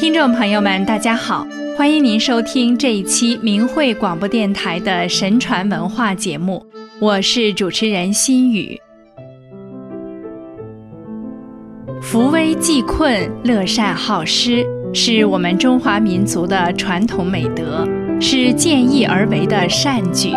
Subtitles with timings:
[0.00, 6.64] 听众朋友们，大家好，欢迎您收听这一期明慧广播电台的神传文化节目，
[6.98, 8.80] 我是主持人心雨。
[12.00, 17.86] 扶危济困、乐善好施，是我们中华民族的传统美德，
[18.18, 20.30] 是见义而为的善举，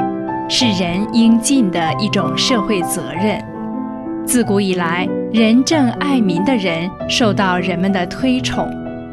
[0.50, 3.42] 是人应尽的一种社会责任。
[4.26, 8.70] 自古以来，仁政爱民的人受到人们的推崇。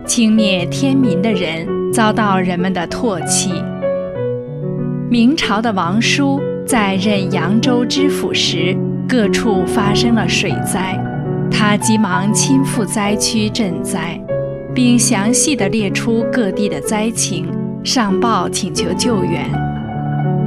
[0.07, 3.53] 轻蔑天民的人遭到人们的唾弃。
[5.09, 8.77] 明朝的王叔在任扬州知府时，
[9.09, 10.99] 各处发生了水灾，
[11.51, 14.21] 他急忙亲赴灾区赈灾，
[14.75, 17.47] 并详细地列出各地的灾情，
[17.85, 19.49] 上报请求救援。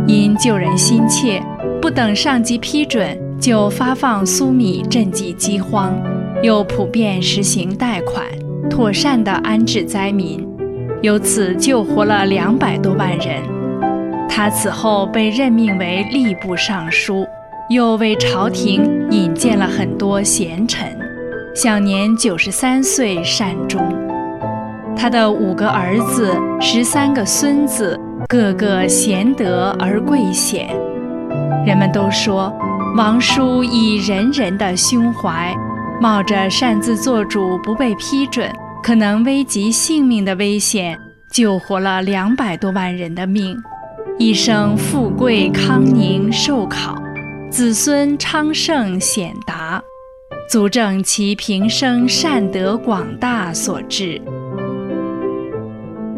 [0.08, 1.42] 因救人心切，
[1.82, 5.94] 不等上级批准，就发放粟米赈济饥荒，
[6.42, 8.26] 又普遍实行贷款。
[8.70, 10.48] 妥善地安置灾民，
[11.02, 13.42] 由此救活了两百多万人。
[14.28, 17.26] 他此后被任命为吏部尚书，
[17.70, 20.88] 又为朝廷引荐了很多贤臣，
[21.54, 23.80] 享年九十三岁善终。
[24.96, 30.70] 他的五个儿子、十三个孙子，个个贤德而贵显。
[31.66, 32.52] 人们都说，
[32.96, 35.54] 王叔以仁人的胸怀。
[36.04, 38.52] 冒着擅自做主不被批准，
[38.84, 41.00] 可能危及性命的危险，
[41.32, 43.56] 救活了两百多万人的命，
[44.20, 47.02] 一生富贵康宁寿考，
[47.50, 49.82] 子孙昌盛显达，
[50.50, 54.22] 足证其平生善德广大所致。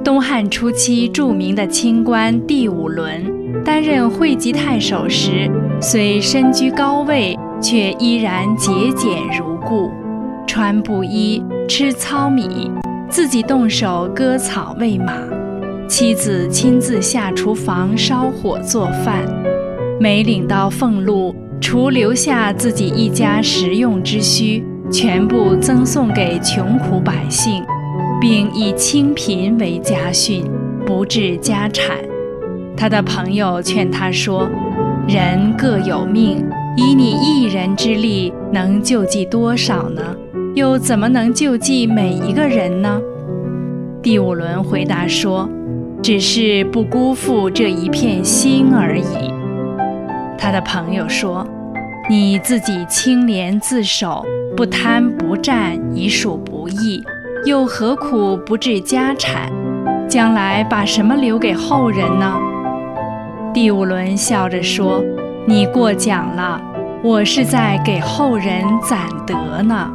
[0.04, 5.48] 东汉初期著名的清官第五伦担任会稽太守时，
[5.80, 7.38] 虽身居高位。
[7.68, 9.90] 却依然节俭如故，
[10.46, 12.70] 穿布衣，吃糙米，
[13.10, 15.12] 自己动手割草喂马，
[15.88, 19.26] 妻子亲自下厨房烧火做饭，
[20.00, 27.64] 每领到俸禄，除留下自己一家食用之需，全部赠送给穷苦百姓，
[28.22, 30.46] 并以清贫为家训，
[30.86, 31.98] 不置家产。
[32.78, 34.48] 他的朋友劝他说
[35.10, 36.46] ：“人各有命。”
[36.78, 40.02] 以你一人之力，能救济多少呢？
[40.56, 43.02] 又怎么能救济每一个人呢？
[44.02, 45.50] 第五轮回答说
[46.04, 49.32] ：“只是不辜负这一片心而已。”
[50.38, 51.48] 他的朋友说
[52.10, 54.26] ：“你自己清廉自守，
[54.58, 57.02] 不贪不占，已属不易，
[57.46, 59.50] 又何苦不置家产？
[60.10, 62.34] 将来把什么留给后人呢？”
[63.54, 65.02] 第五轮笑着说。
[65.48, 66.60] 你过奖了，
[67.04, 69.92] 我是在给后人攒德呢。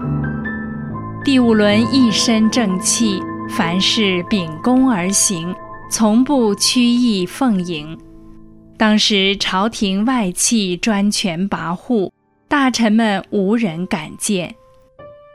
[1.25, 5.53] 第五轮一身正气，凡事秉公而行，
[5.91, 7.99] 从不曲意奉迎。
[8.79, 12.13] 当时朝廷外戚专权跋扈，
[12.49, 14.55] 大臣们无人敢谏。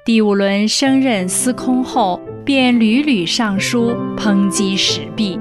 [0.06, 5.38] 第五轮升任司空后，便屡屡上书抨击时弊，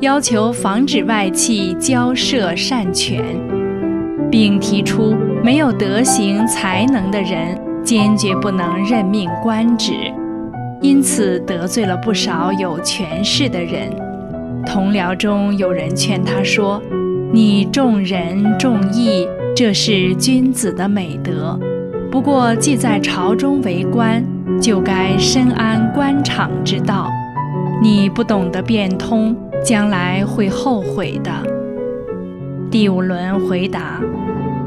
[0.00, 3.24] 要求防止外戚交涉擅权。
[4.30, 9.92] 并提出，没有德行才能的人，坚决不能任命官职，
[10.80, 13.90] 因此得罪了不少有权势的人。
[14.64, 16.80] 同僚中有人劝他说
[17.32, 19.26] ：“你重仁重义，
[19.56, 21.58] 这是君子的美德。
[22.10, 24.24] 不过，既在朝中为官，
[24.60, 27.08] 就该深谙官场之道。
[27.82, 31.30] 你不懂得变通，将来会后悔的。”
[32.70, 34.00] 第五轮回答：“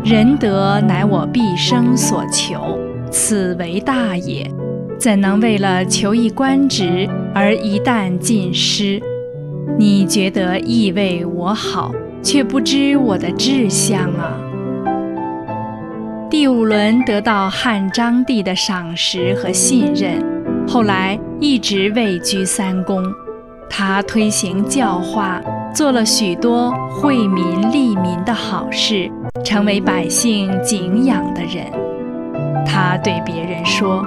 [0.04, 2.78] 仁德乃我毕生所求，
[3.10, 4.46] 此为大也。
[5.00, 9.02] 怎能为了求一官职而一旦尽失？
[9.78, 14.38] 你觉得意为我好，却不知我的志向啊！”
[16.30, 20.22] 第五轮得到汉章帝的赏识和信任，
[20.68, 23.02] 后来一直位居三公。
[23.70, 25.42] 他推行教化。
[25.74, 29.12] 做了许多惠民利民的好事，
[29.44, 31.66] 成为百姓敬仰的人。
[32.66, 34.06] 他对别人说：“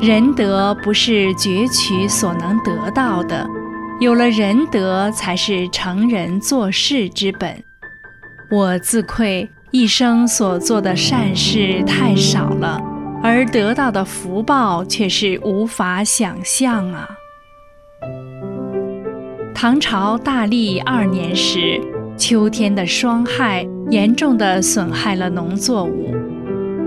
[0.00, 3.44] 仁德不是攫取所能得到的，
[4.00, 7.60] 有了仁德，才是成人做事之本。”
[8.52, 12.80] 我自愧一生所做的善事太少了，
[13.20, 17.08] 而得到的福报却是无法想象啊。
[19.62, 21.78] 唐朝大历二年时，
[22.16, 26.14] 秋天的霜害严重地损害了农作物。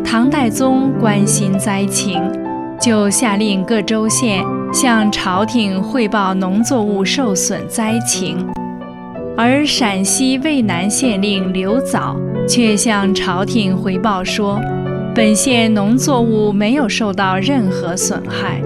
[0.04, 2.20] 唐代宗关心灾情，
[2.82, 4.44] 就下令各州县
[4.74, 8.44] 向朝廷汇报农作物受损灾情，
[9.38, 14.60] 而陕西渭南县令刘藻却向朝廷回报说，
[15.14, 18.60] 本县农作物没有受到任何损害。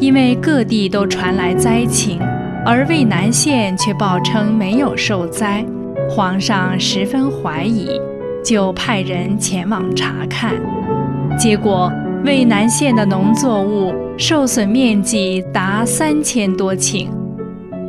[0.00, 2.18] 因为各地都传来灾情，
[2.64, 5.64] 而渭南县却报称没有受灾，
[6.08, 8.00] 皇上十分怀疑，
[8.44, 10.54] 就派人前往查看。
[11.36, 11.92] 结果，
[12.24, 17.08] 渭南县的农作物受损面积达三千多顷。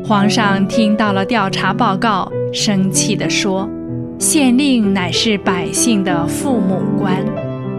[0.04, 3.70] 皇上听到了调查报告，生气地说
[4.18, 7.24] ：“县令乃是百姓的父母官，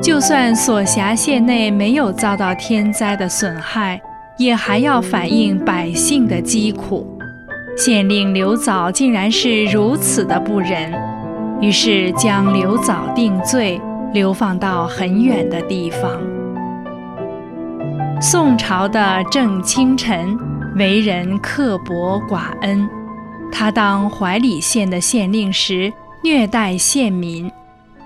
[0.01, 4.01] 就算所辖县内没有遭到天灾的损害。”
[4.37, 7.19] 也还要反映百姓的疾苦，
[7.77, 10.93] 县令刘藻竟然是如此的不仁，
[11.61, 13.81] 于是将刘藻定罪，
[14.13, 16.21] 流放到很远的地方。
[18.21, 20.37] 宋朝的郑清晨
[20.77, 22.89] 为人刻薄寡恩，
[23.53, 25.93] 他当怀里县的县令时
[26.25, 27.49] 虐待县民，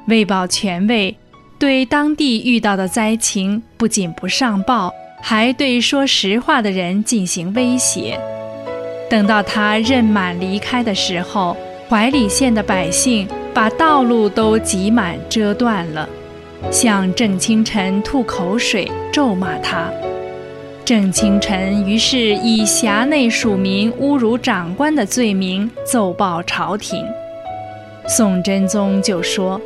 [0.08, 1.16] 为保权位，
[1.58, 4.92] 对当地遇到的灾情不仅不上报。
[5.20, 8.18] 还对说实话的人进行威胁。
[9.10, 11.56] 等到他任满离开的时候，
[11.88, 16.08] 怀里县的百姓把道路都挤满遮断了，
[16.70, 19.90] 向郑清晨吐口水，咒骂他。
[20.84, 27.04] 郑清晨于是以辖内属民侮辱长官的罪名奏报朝廷。
[28.06, 29.60] 宋真宗就说：“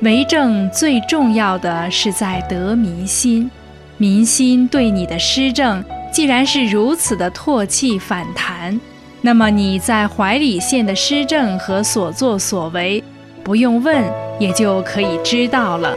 [0.00, 3.50] 为政最重要的是在得民心。”
[3.98, 8.80] 民心对你的施政既然是如此的唾弃反弹，
[9.20, 13.02] 那么你在怀里县的施政和所作所为，
[13.42, 14.04] 不用问
[14.38, 15.92] 也就可以知道了。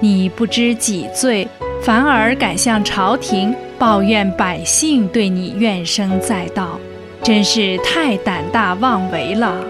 [0.00, 1.46] 你不知己罪，
[1.82, 6.80] 反而敢向朝廷抱怨百姓对你怨声载道，
[7.22, 9.62] 真是太胆大妄为了。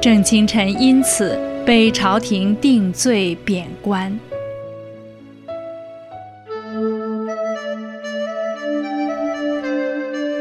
[0.00, 4.18] 郑清晨因此被朝廷定罪贬官。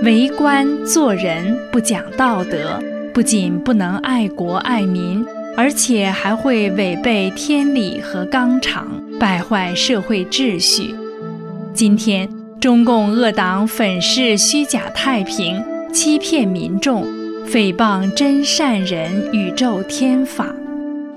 [0.04, 2.78] 为官做人不讲道德，
[3.14, 8.86] 不仅不能爱国爱民，而且还会违背天理和纲常，
[9.18, 10.94] 败坏社会秩序。
[11.74, 12.30] 今天，
[12.60, 15.64] 中共恶党粉饰虚假太平，
[15.94, 17.06] 欺骗民众，
[17.48, 20.54] 诽谤真善人，宇宙天法，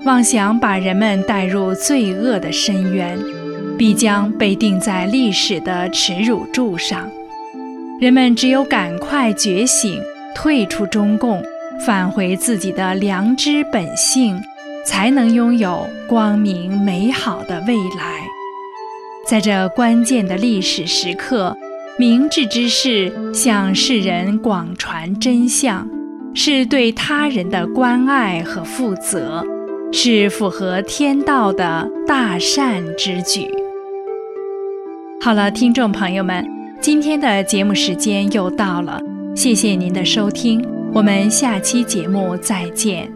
[0.05, 3.19] 妄想把人们带入罪恶的深渊，
[3.77, 7.05] 必将被钉在历史的耻辱柱上。
[7.99, 9.99] 人们只有赶快觉醒，
[10.35, 11.41] 退出中共，
[11.83, 14.39] 返回自己的良知本性，
[14.85, 18.21] 才能拥有光明美好的未来。
[19.27, 21.57] 在这关键的历史时刻，
[21.97, 25.89] 明智之士向世人广传真相，
[26.35, 29.43] 是对他人的关爱和负责，
[29.91, 33.47] 是符合天道的大善之举。
[35.19, 36.56] 好了，听众朋友们。
[36.79, 39.01] 今天的节目时间又到了，
[39.35, 43.11] 谢谢您的收听，我们下期节目再见。